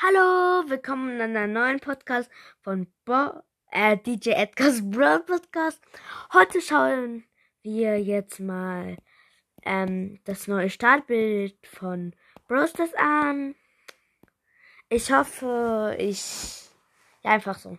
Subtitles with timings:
[0.00, 5.82] Hallo, willkommen in einer neuen Podcast von Bo äh, DJ Edgar's Broad Podcast.
[6.32, 7.24] Heute schauen
[7.62, 8.96] wir jetzt mal
[9.64, 12.14] ähm, das neue Startbild von
[12.46, 13.56] Brosters an.
[14.88, 16.68] Ich hoffe, ich
[17.24, 17.76] ja einfach so.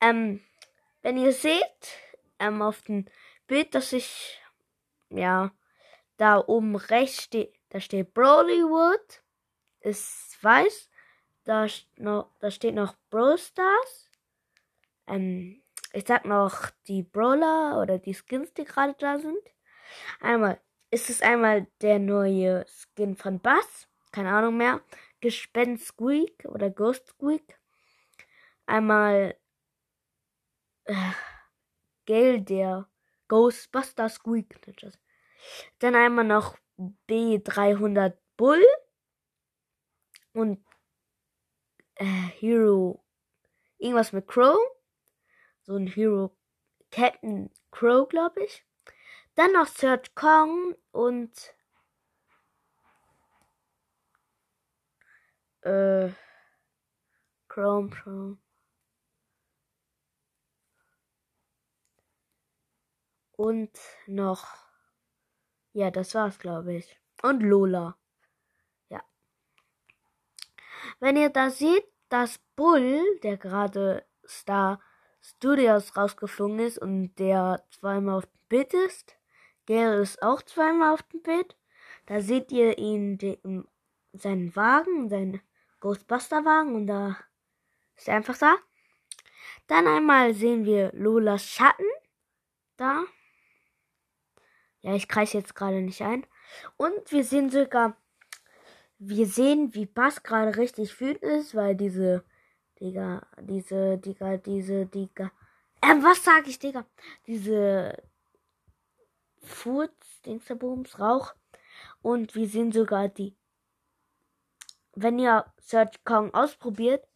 [0.00, 0.40] Ähm,
[1.02, 1.88] wenn ihr seht
[2.38, 3.06] ähm, auf dem
[3.48, 4.40] Bild, dass ich
[5.08, 5.50] ja
[6.18, 9.24] da oben rechts steht, da steht Brolywood,
[9.80, 10.89] ist weiß
[11.50, 14.08] da, noch, da steht noch Brawl Stars.
[15.08, 15.60] Ähm,
[15.92, 19.42] ich sag noch die Brawler oder die Skins, die gerade da sind.
[20.20, 20.60] Einmal
[20.92, 23.88] ist es einmal der neue Skin von Bass.
[24.12, 24.80] Keine Ahnung mehr.
[25.20, 27.58] Gespenst Squeak oder Ghost Squeak.
[28.66, 29.36] Einmal
[30.84, 30.94] äh,
[32.06, 32.88] Gale, der
[33.26, 34.60] Ghostbuster Squeak.
[35.80, 36.56] Dann einmal noch
[37.08, 38.64] B300 Bull.
[40.32, 40.64] Und
[42.40, 43.04] Hero
[43.78, 44.58] irgendwas mit Crow.
[45.62, 46.34] So ein Hero
[46.90, 48.64] Captain Crow, glaube ich.
[49.34, 51.54] Dann noch Search Kong und
[55.62, 56.10] äh,
[57.48, 58.38] Chrome Chrome.
[63.36, 64.46] Und noch,
[65.72, 67.00] ja, das war's, glaube ich.
[67.22, 68.00] Und Lola.
[70.98, 74.80] Wenn ihr da seht, dass Bull, der gerade Star
[75.22, 79.16] Studios rausgeflogen ist und der zweimal auf dem Bild ist,
[79.68, 81.56] der ist auch zweimal auf dem Bild.
[82.06, 83.66] Da seht ihr ihn, den,
[84.12, 85.40] seinen Wagen, seinen
[85.80, 87.16] Ghostbuster-Wagen und da
[87.96, 88.56] ist er einfach da.
[89.66, 91.86] Dann einmal sehen wir Lolas Schatten.
[92.76, 93.04] Da.
[94.80, 96.26] Ja, ich kreise jetzt gerade nicht ein.
[96.76, 97.96] Und wir sehen sogar
[99.00, 102.22] wir sehen, wie Bass gerade richtig wütend ist, weil diese,
[102.78, 105.32] Digga, diese, Digga, diese, Digga,
[105.82, 106.84] ähm, was sag ich, Digga?
[107.26, 107.96] Diese
[109.38, 111.34] Furz, Dingsterbums, Rauch.
[112.02, 113.34] Und wir sehen sogar die,
[114.94, 117.06] wenn ihr Search Kong ausprobiert.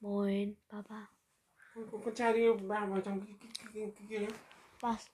[0.00, 1.06] Moin, cái,
[4.80, 5.10] Was?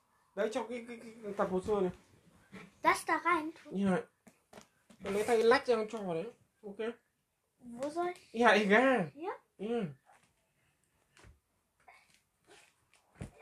[2.82, 3.52] Das da rein?
[3.70, 4.02] vậy
[5.04, 6.24] Tôi lấy tay lách ra con trò đấy
[6.62, 6.78] ok
[7.72, 8.32] Wo soll ich?
[8.42, 9.32] ja egal Ja?
[9.58, 9.84] ừ.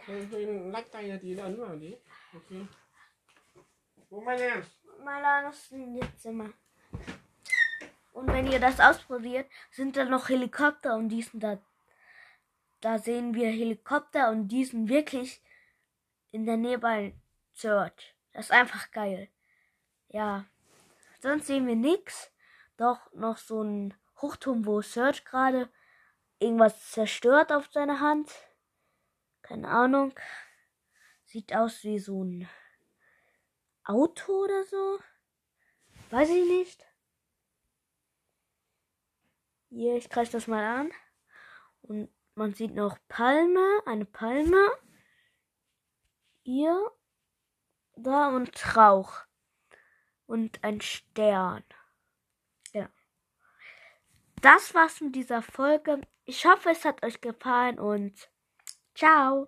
[0.07, 1.95] hơi, hơi lách tay ra tí đã ấn vào tí
[2.35, 2.67] ok
[4.11, 4.63] bố may nha
[5.05, 6.49] Mal aus dem Zimmer.
[8.13, 11.59] Und wenn ihr das ausprobiert, sind da noch Helikopter und die sind da.
[12.81, 15.43] Da sehen wir Helikopter und die sind wirklich
[16.33, 17.13] in der Nähe bei
[17.55, 18.15] Church.
[18.33, 19.29] Das ist einfach geil.
[20.09, 20.47] Ja.
[21.27, 22.31] Sonst sehen wir nichts.
[22.77, 25.69] Doch noch so ein Hochturm, wo Search gerade
[26.39, 28.31] irgendwas zerstört auf seiner Hand.
[29.43, 30.15] Keine Ahnung.
[31.25, 32.49] Sieht aus wie so ein
[33.83, 35.01] Auto oder so.
[36.11, 36.87] Weiß ich nicht.
[39.71, 40.93] Hier, ich kreise das mal an.
[41.83, 44.71] Und man sieht noch Palme, eine Palme.
[46.45, 46.93] Hier,
[47.97, 49.26] da und Rauch.
[50.27, 51.63] Und ein Stern.
[52.73, 52.89] Ja.
[54.43, 56.01] Das war's mit dieser Folge.
[56.25, 58.29] Ich hoffe, es hat euch gefallen und
[58.95, 59.45] ciao.